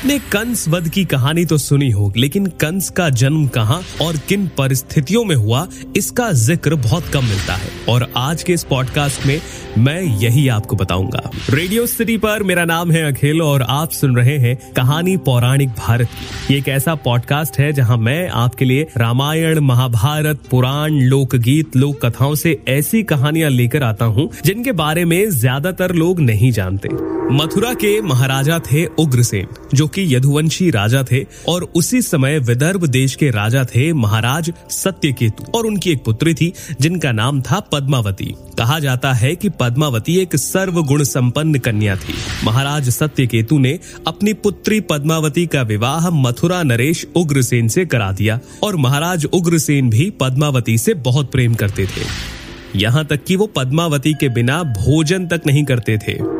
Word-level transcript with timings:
आपने 0.00 0.18
कंस 0.32 0.64
वध 0.68 0.88
की 0.88 1.04
कहानी 1.04 1.44
तो 1.46 1.56
सुनी 1.58 1.88
हो 1.90 2.12
लेकिन 2.16 2.46
कंस 2.60 2.88
का 2.90 3.08
जन्म 3.12 3.46
कहाँ 3.46 3.80
और 4.02 4.16
किन 4.28 4.46
परिस्थितियों 4.58 5.24
में 5.24 5.34
हुआ, 5.36 5.66
इसका 5.96 6.30
ज़िक्र 6.32 6.74
बहुत 6.76 7.08
कम 7.08 7.24
मिलता 7.24 7.54
है। 7.54 7.68
और 7.88 8.06
आज 8.16 8.42
के 8.42 8.52
इस 8.52 8.64
पॉडकास्ट 8.64 9.26
में 9.26 9.40
मैं 9.78 10.00
यही 10.22 10.46
आपको 10.48 10.76
बताऊँगा। 10.76 11.30
रेडियो 11.50 11.86
सिटी 11.86 12.16
पर 12.18 12.42
मेरा 12.42 12.64
नाम 12.64 12.90
है 12.90 13.02
अखिल 13.12 13.42
और 13.42 13.62
आप 13.62 13.90
सुन 13.90 14.16
रहे 14.16 14.38
हैं 14.38 14.56
कहानी 14.76 15.16
पौराणिक 15.26 15.68
भारत 15.78 16.08
की। 16.08 16.54
ये 16.54 16.58
एक 16.58 16.68
ऐसा 16.68 16.94
पॉडकास्ट 17.04 17.58
है 17.58 17.72
जहाँ 17.72 17.96
मैं 17.98 18.28
आपके 18.28 18.64
लिए 18.64 18.88
रामायण, 18.96 19.60
महाभारत, 19.60 20.42
पुराण, 20.50 21.00
लोकगीत 21.02 21.76
लोक 21.76 22.04
कथाओं 22.06 22.34
से 22.36 22.58
ऐसी 22.68 23.02
कहानियाँ 23.04 23.50
लेकर 23.50 23.82
आता 23.82 24.04
हूँ, 24.06 24.30
जिनके 24.44 24.72
बारे 24.74 25.04
में 25.04 25.30
ज़्यादातर 25.30 25.94
लोग 25.94 26.20
नहीं 26.22 26.52
जानते। 26.52 26.88
मथुरा 27.34 27.74
के 27.74 28.00
महाराजा 28.02 28.58
थे 28.72 28.86
उग्रसेन। 28.98 29.46
जो 29.74 29.88
कि 29.88 30.16
यदुवंशी 30.16 30.70
राजा 30.70 31.04
थे, 31.12 31.26
और 31.48 31.62
उसी 31.62 32.02
समय 32.02 32.38
विदर्भ 32.38 32.86
देश 32.86 33.14
के 33.14 33.30
राजा 33.30 33.64
थे 33.64 33.92
महाराज 33.92 34.52
सत्यकेतु, 34.70 35.44
और 35.54 35.66
उनकी 35.66 35.90
एक 35.90 36.04
पुत्री 36.04 36.34
थी, 36.34 36.52
जिनका 36.80 37.12
नाम 37.12 37.40
था 37.40 37.60
पद्मावती। 37.60 38.34
कहा 38.58 38.78
जाता 38.78 39.12
है 39.12 39.36
कि 39.36 39.48
पद्मावती 39.48 40.16
एक 40.16 40.36
सर्वगुण 40.36 41.02
संपन्न 41.02 41.58
कन्या 41.58 41.96
थी। 41.96 42.14
महाराज 42.44 42.88
सत्यकेतु 42.88 43.58
ने 43.58 43.78
अपनी 44.06 44.32
पुत्री 44.32 44.80
पद्मावती 44.80 45.46
का 45.46 45.62
विवाह 45.62 46.10
मथुरा 46.10 46.62
नरेश 46.62 47.06
उग्रसेन 47.16 47.68
से 47.68 47.86
करा 47.86 48.12
दिया, 48.12 48.40
और 48.62 48.76
महाराज 48.76 49.24
उग्रसेन 49.24 49.90
भी 49.90 50.10
पद्मावती 50.10 50.78
से 50.78 50.94
बहुत 50.94 51.32
प्रेम 51.32 51.54
करते 51.54 51.86
थे। 51.86 52.40
यहाँ 52.76 53.04
तक 53.04 53.24
कि 53.24 53.36
वो 53.36 53.46
पद्मावती 53.46 54.12
के 54.14 54.28
बिना 54.28 54.62
भोजन 54.62 55.26
तक 55.26 55.40
नहीं 55.46 55.64
करते 55.64 55.98
थे। 55.98 56.39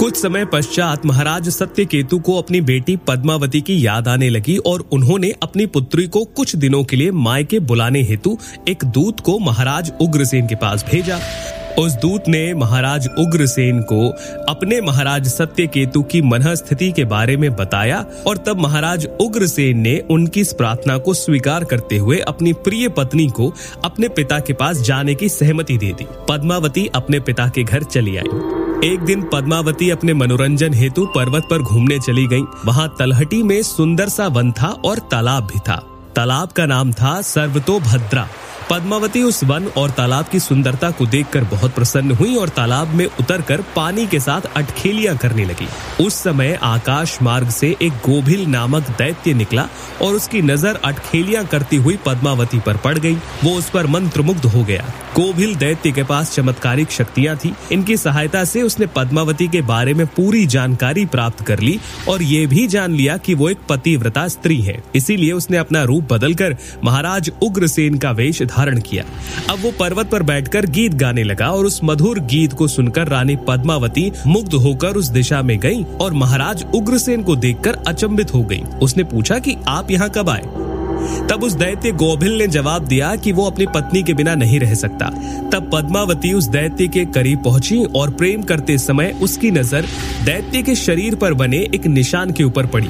कुछ 0.00 0.16
समय 0.16 0.44
पश्चात 0.44 1.06
महाराज 1.06 1.48
सत्यकेतु 1.48 2.18
को 2.18 2.36
अपनी 2.38 2.60
बेटी 2.60 2.96
पद्मावती 2.96 3.60
की 3.60 3.86
याद 3.86 4.08
आने 4.08 4.28
लगी 4.28 4.56
और 4.56 4.80
उन्होंने 4.92 5.32
अपनी 5.42 5.66
पुत्री 5.66 6.06
को 6.06 6.24
कुछ 6.24 6.56
दिनों 6.56 6.84
के 6.84 6.96
लिए 6.96 7.10
मायके 7.10 7.60
बुलाने 7.60 8.02
हेतु 8.02 8.36
एक 8.68 8.84
दूत 8.84 9.20
को 9.20 9.38
महाराज 9.38 9.92
उग्रसेन 10.00 10.46
के 10.46 10.54
पास 10.54 10.84
भेजा। 10.90 11.18
उस 11.78 11.92
दूत 11.92 12.28
ने 12.28 12.54
महाराज 12.54 13.08
उग्रसेन 13.18 13.80
को 13.82 14.08
अपने 14.48 14.80
महाराज 14.80 15.28
सत्यकेतु 15.28 16.02
की 16.02 16.22
मनः 16.22 16.54
स्थिति 16.54 16.92
के 16.92 17.04
बारे 17.04 17.36
में 17.36 17.50
बताया 17.56 18.04
और 18.26 18.36
तब 18.36 18.60
महाराज 18.60 19.08
उग्रसेन 19.20 19.78
ने 19.78 19.98
उनकी 20.10 20.40
इस 20.40 20.52
प्रार्थना 20.52 20.98
को 20.98 21.14
स्वीकार 21.14 21.64
करते 21.64 21.96
हुए 21.96 22.18
अपनी 22.18 22.52
प्रिय 22.52 22.88
पत्नी 22.88 23.28
को 23.28 23.52
अपने 23.84 24.08
पिता 24.08 24.40
के 24.40 24.52
पास 24.52 24.76
जाने 24.76 25.14
की 25.14 25.28
सहमति 25.28 25.76
दे 25.76 25.92
दी। 25.92 26.06
पद्मावती 26.28 26.86
अपने 26.94 27.20
पिता 27.20 27.48
के 27.48 27.64
घर 27.64 27.82
चली 27.82 28.16
आई। 28.16 28.65
एक 28.84 29.00
दिन 29.00 29.22
पद्मावती 29.22 29.90
अपने 29.90 30.14
मनोरंजन 30.14 30.74
हेतु 30.74 31.04
पर्वत 31.06 31.46
पर 31.50 31.58
घूमने 31.58 31.98
चली 31.98 32.26
गई। 32.26 32.42
वहाँ 32.64 32.88
तलहटी 32.98 33.42
में 33.42 33.62
सुंदर 33.62 34.08
सा 34.08 34.26
वन 34.26 34.52
था 34.52 34.68
और 34.84 34.98
तालाब 34.98 35.44
भी 35.44 35.58
था। 35.58 35.76
तालाब 36.16 36.48
का 36.48 36.66
नाम 36.66 36.92
था 36.92 37.20
सर्वतो 37.22 37.78
भद्रा 37.80 38.26
पद्मावती 38.70 39.22
उस 39.22 39.42
वन 39.44 39.66
और 39.76 39.90
तालाब 39.90 40.28
की 40.28 40.38
सुंदरता 40.40 40.90
को 40.90 41.04
देखकर 41.06 41.44
बहुत 41.44 41.74
प्रसन्न 41.74 42.10
हुई 42.10 42.34
और 42.36 42.48
तालाब 42.48 42.94
में 42.94 43.04
उतरकर 43.06 43.60
पानी 43.76 44.06
के 44.06 44.20
साथ 44.20 44.48
अटखेलियाँ 44.56 45.16
करने 45.16 45.44
लगी। 45.44 45.66
उस 46.04 46.14
समय 46.14 46.58
आकाश 46.62 47.16
मार्ग 47.22 47.50
से 47.50 47.68
एक 47.82 47.92
गोभिल 48.06 48.44
नामक 48.46 48.88
दैत्य 48.98 49.34
निकला 49.34 49.68
और 50.02 50.14
उसकी 50.14 50.40
नज़र 50.42 50.80
अटखेलियाँ 50.84 51.44
करती 51.44 51.76
हुई 51.76 51.96
पद्मावती 52.06 52.58
पर 52.58 52.76
पड़ 52.76 52.98
गई। 52.98 53.14
वो 53.44 53.52
उस 53.58 53.68
पर 53.70 53.86
मंत्रमुग्ध 53.86 54.46
हो 54.46 54.64
गया। 54.64 54.84
गोभिल 55.16 55.54
दैत्य 55.56 55.92
के 55.92 56.02
पास 56.02 56.34
चमत्कारिक 56.34 56.90
शक्तियाँ 56.90 57.36
थी। 57.36 57.54
इनकी 57.72 57.96
सहायता 57.96 58.44
से 58.44 58.62
उसने 58.62 58.86
पद्मावती 58.96 59.48
के 59.48 59.62
बारे 59.62 59.94
में 59.94 60.06
पूरी 60.06 60.44
जानकारी 60.46 61.06
प्राप्त 61.06 61.44
कर 61.46 61.60
ली 61.60 61.78
और 62.08 62.22
ये 62.22 62.44
भी 62.46 62.66
जान 62.66 62.94
लिया 62.94 63.16
कि 63.16 63.34
वो 63.34 63.48
एक 63.50 63.58
पतिव्रता 63.68 64.26
स्त्री 64.28 64.60
है। 64.62 64.82
इसीलिए 64.94 65.32
उसने 65.32 65.56
अपना 65.56 65.82
रूप 65.84 66.12
बदलकर 66.12 66.56
महाराज 66.84 67.30
उग्रसेन 67.42 67.98
का 67.98 68.10
वेश 68.12 68.42
धारण 68.56 68.80
किया। 68.80 69.04
अब 69.50 69.58
वो 69.62 69.70
पर्वत 69.70 70.10
पर 70.10 70.22
बैठकर 70.22 70.66
गीत 70.66 70.94
गाने 70.94 71.24
लगा 71.24 71.50
और 71.50 71.66
उस 71.66 71.80
मधुर 71.84 72.20
गीत 72.26 72.52
को 72.52 72.68
सुनकर 72.68 73.08
रानी 73.08 73.36
पद्मावती 73.48 74.10
मुग्ध 74.26 74.54
होकर 74.54 74.96
उस 74.96 75.08
दिशा 75.08 75.42
में 75.42 75.58
गई 75.60 75.82
और 76.00 76.12
महाराज 76.14 76.64
उग्रसेन 76.74 77.22
को 77.22 77.36
देखकर 77.36 77.78
अचंभित 77.88 78.34
हो 78.34 78.42
गई। 78.42 78.62
उसने 78.82 79.04
पूछा 79.04 79.38
कि 79.38 79.56
आप 79.68 79.90
यहाँ 79.90 80.10
कब 80.10 80.28
आए? 80.28 80.42
तब 81.30 81.42
उस 81.44 81.52
दैत्य 81.52 81.90
गोभिल 81.92 82.32
ने 82.38 82.46
जवाब 82.46 82.84
दिया 82.84 83.14
कि 83.16 83.32
वो 83.32 83.44
अपनी 83.46 83.66
पत्नी 83.66 84.02
के 84.02 84.14
बिना 84.14 84.34
नहीं 84.34 84.60
रह 84.60 84.74
सकता। 84.74 85.08
तब 85.52 85.70
पद्मावती 85.72 86.32
उस 86.32 86.46
दैत्य 86.48 86.86
के 86.86 87.04
करीब 87.04 87.42
पहुँची 87.44 87.82
और 87.96 88.10
प्रेम 88.10 88.42
करते 88.42 88.78
समय 88.78 89.14
उसकी 89.22 89.50
नज़र 89.50 89.86
दैत्य 90.24 90.62
के 90.62 90.74
शरीर 90.74 91.14
पर 91.14 91.34
बने 91.34 91.58
एक 91.74 91.86
निशान 91.86 92.32
के 92.32 92.44
ऊपर 92.44 92.66
पड़ी। 92.66 92.88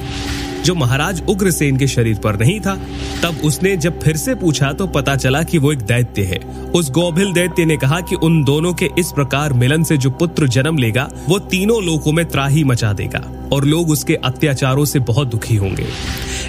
जो 0.66 0.74
महाराज 0.74 1.22
उग्रसेन 1.28 1.76
के 1.76 1.86
शरीर 1.86 2.18
पर 2.18 2.38
नहीं 2.38 2.58
था। 2.60 2.74
तब 3.22 3.40
उसने 3.44 3.76
जब 3.76 4.00
फिर 4.00 4.16
से 4.16 4.34
पूछा 4.34 4.72
तो 4.72 4.86
पता 4.86 5.16
चला 5.16 5.42
कि 5.42 5.58
वो 5.58 5.72
एक 5.72 5.82
दैत्य 5.82 6.22
है। 6.22 6.38
उस 6.72 6.90
गोभिल 6.90 7.32
दैत्य 7.32 7.64
ने 7.64 7.76
कहा 7.76 8.00
कि 8.00 8.16
उन 8.16 8.42
दोनों 8.44 8.72
के 8.74 8.90
इस 8.98 9.12
प्रकार 9.12 9.52
मिलन 9.52 9.82
से 9.82 9.96
जो 9.96 10.10
पुत्र 10.10 10.48
जन्म 10.48 10.78
लेगा, 10.78 11.08
वो 11.28 11.38
तीनों 11.38 11.82
लोकों 11.84 12.12
में 12.12 12.24
त्राही 12.26 12.64
मचा 12.64 12.92
देगा। 12.92 13.24
और 13.52 13.64
लोग 13.64 13.90
उसके 13.90 14.14
अत्याचारों 14.14 14.84
से 14.84 14.98
बहुत 15.00 15.28
दुखी 15.28 15.56
होंगे। 15.56 15.86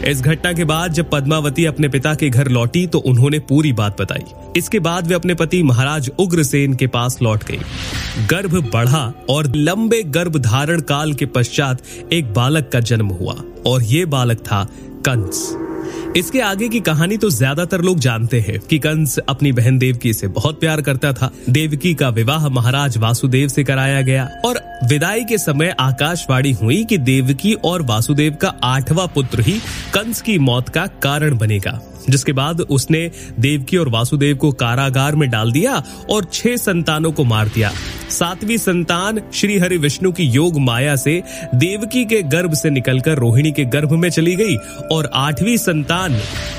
इस 0.06 0.22
घटना 0.22 0.52
के 0.54 0.64
बाद 0.64 0.94
जब 0.94 1.10
पद्मावती 1.10 1.66
अपने 1.66 1.88
पिता 1.90 2.14
के 2.16 2.30
घर 2.30 2.48
लौटी 2.48 2.86
तो 2.88 3.00
उन्होंने 3.00 3.40
पूरी 3.40 3.74
बात 3.74 4.02
बताई। 4.02 4.26
इसके 4.56 4.80
बाद 4.80 5.08
वे 5.08 5.16
अपने 5.16 5.34
पति 5.34 5.62
महाराज 5.64 6.10
उग्रसेन 6.20 6.74
के 6.74 6.88
पास 6.88 7.22
लौट 7.22 7.44
गई। 7.44 7.60
गर्भ 8.30 8.56
बढ़ा 8.74 9.12
और 9.30 9.52
लंबे 9.56 10.02
गर्भ 10.04 10.38
धारण 10.38 10.82
काल 10.82 11.14
के 11.14 11.26
पश्चात 11.26 11.82
एक 12.14 12.34
बालक 12.34 12.70
का 12.74 12.80
जन्म 12.82 13.08
हुआ, 13.10 13.36
और 13.68 13.84
ये 13.84 14.06
बालक 14.06 14.38
था 14.38 14.64
कंस। 15.06 15.67
इसके 16.16 16.40
आगे 16.42 16.68
की 16.70 16.80
कहानी 16.80 17.18
तो 17.18 17.30
ज़्यादातर 17.30 17.82
लोग 17.82 18.00
जानते 18.00 18.40
हैं 18.40 18.60
कि 18.60 18.78
कंस 18.80 19.18
अपनी 19.20 19.52
बहन 19.52 19.78
देवकी 19.78 20.14
से 20.14 20.28
बहुत 20.30 20.60
प्यार 20.60 20.82
करता 20.82 21.12
था। 21.14 21.32
देवकी 21.50 21.94
का 21.94 22.10
विवाह 22.10 22.48
महाराज 22.50 22.98
वासुदेव 22.98 23.48
से 23.48 23.64
कराया 23.64 24.02
गया 24.02 24.28
और 24.46 24.60
विदाई 24.90 25.24
के 25.24 25.38
समय 25.38 25.76
आकाशवाणी 25.80 26.52
हुई 26.54 26.84
कि 26.84 26.98
देवकी 27.00 27.54
और 27.66 27.82
वासुदेव 27.82 28.38
का 28.42 28.54
आठवां 28.64 29.08
पुत्र 29.08 29.42
ही 29.42 29.60
कंस 29.94 30.22
की 30.22 30.38
मौत 30.40 30.70
का 30.70 30.86
कारण 31.04 31.38
बनेगा, 31.38 31.80
जिसके 32.10 32.34
बाद 32.34 32.62
उसने 32.62 33.10
देवकी 33.40 33.78
और 33.78 33.90
वासुदेव 33.90 34.36
को 34.38 34.52
कारागार 34.54 35.16
में 35.16 35.30
डाल 35.30 35.52
दिया 35.52 35.82
और 36.10 36.26
छह 36.34 36.56
संतानों 36.58 37.12
को 37.12 37.24
मार 37.24 37.48
दिया। 37.48 37.72
सातवीं 38.10 38.58
संतान 38.58 39.22
श्री 39.34 39.58
हरि 39.58 39.78
विष्णु 39.78 40.12
की 40.12 40.24
योग 40.24 40.60
माया 40.60 40.96
से 40.96 41.22
देवकी 41.56 42.04
के 42.06 42.22
गर्भ 42.26 42.54
से 42.54 42.70
निकलकर 42.70 43.18
रोहिणी 43.18 43.52
के 43.52 43.66
गर्भ 43.66 43.92
में 43.94 44.10
चली 44.10 44.36
गई 44.36 44.56
और 44.92 45.10
आठवीं 45.14 45.56
संतान 45.58 46.18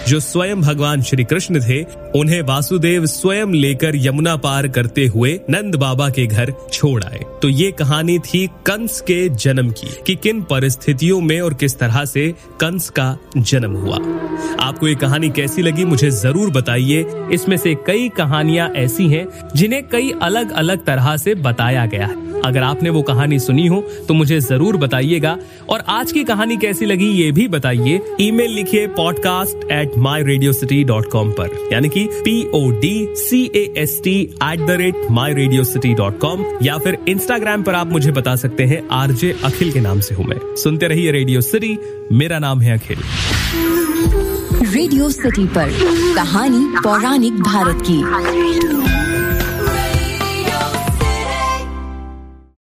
जो 0.08 0.20
स्वयं 0.20 0.60
भगवान 0.60 1.03
श्री 1.03 1.25
कृष्ण 1.25 1.60
थे, 1.60 1.82
उन्हें 2.19 2.41
वासुदेव 2.42 3.06
स्वयं 3.06 3.53
लेकर 3.53 3.97
यमुना 3.97 4.37
पार 4.37 4.69
करते 4.69 5.06
हुए 5.06 5.38
नंद 5.50 5.75
बाबा 5.75 6.08
के 6.10 6.26
घर 6.26 6.53
छोड़ 6.72 7.03
आए। 7.04 7.20
तो 7.42 7.48
ये 7.48 7.70
कहानी 7.72 8.19
थी 8.19 8.47
कंस 8.66 9.00
के 9.00 9.28
जन्म 9.28 9.70
की, 9.70 9.88
कि 10.06 10.14
किन 10.14 10.42
परिस्थितियों 10.42 11.20
में 11.20 11.41
और 11.41 11.54
किस 11.54 11.78
तरह 11.78 12.04
से 12.04 12.28
कंस 12.60 12.88
का 12.91 13.16
जन्म 13.37 13.76
हुआ। 13.76 13.97
आपको 14.60 14.88
ये 14.88 14.94
कहानी 14.94 15.28
कैसी 15.31 15.62
लगी 15.62 15.84
मुझे 15.84 16.10
ज़रूर 16.10 16.50
बताइए। 16.50 17.04
इसमें 17.32 17.56
से 17.56 17.75
कई 17.87 18.08
कहानियाँ 18.08 18.69
ऐसी 18.76 19.08
हैं 19.08 19.26
जिन्हें 19.56 19.82
कई 19.88 20.12
अलग 20.22 20.53
अलग 20.53 20.84
तरह 20.84 21.16
से 21.16 21.34
बताया 21.38 21.87
गया। 21.87 22.06
है 22.06 22.26
अगर 22.41 22.62
आपने 22.62 22.91
वो 22.91 23.00
कहानी 23.03 23.38
सुनी 23.38 23.66
हो 23.66 23.81
तो 24.09 24.15
मुझे 24.15 24.38
ज़रूर 24.41 24.76
बताइएगा। 24.76 25.37
और 25.69 25.82
आज 25.88 26.12
की 26.12 26.22
कहानी 26.25 26.56
कैसी 26.56 26.87
लगी, 26.87 27.09
ये 27.12 27.31
भी 27.32 27.47
बताइए। 27.49 28.00
ईमेल 28.21 28.50
लिखिए 28.50 28.87
podcast 28.96 29.70
at 29.73 29.96
my 29.99 30.23
radio 30.23 30.52
city 30.52 30.82
dot 30.85 31.11
com 31.11 31.31
पर। 31.31 31.69
यानी 31.73 31.88
कि 31.88 32.05
P 32.25 32.43
O 32.55 32.70
D 32.81 33.14
C 33.19 33.43
A 33.55 33.64
S 33.76 34.00
T 34.05 34.17
at 34.44 34.67
the 34.67 34.76
rate 34.81 35.06
my 35.11 35.35
radio 35.35 35.64
city 35.64 35.94
dot 35.94 36.19
com 36.19 36.44
या 36.62 36.79
फिर 36.79 36.99
इंस्टाग्राम 37.08 37.62
पर 37.62 37.75
आप 37.75 37.93
मुझे 37.93 38.12
बता 38.12 38.37
सकते 38.37 38.64
हैं, 38.64 38.82
आरजे 38.93 39.34
अखिल 39.44 39.73
के 39.73 39.81
नाम 39.81 40.00
से 40.00 40.14
हूँ 40.14 40.26
मैं। 40.26 40.38
सुनते 40.56 40.88
रहिए 40.88 41.12
रेडियो 41.12 41.41
सिटी 41.41 41.76
मेरा 42.12 42.38
नाम 42.38 42.61
है 42.61 42.79
अखिल। 42.79 42.99
रेडियो 44.69 45.08
सिटी 45.11 45.44
पर, 45.46 45.70
कहानी 46.14 46.67
पौराणिक 46.79 47.41
भारत 47.43 47.82
की। 47.91 48.97